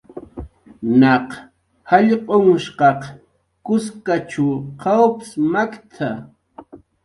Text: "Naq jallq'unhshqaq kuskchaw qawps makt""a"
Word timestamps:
"Naq 0.99 1.27
jallq'unhshqaq 1.89 3.01
kuskchaw 3.65 4.53
qawps 4.81 5.27
makt""a" 5.51 6.09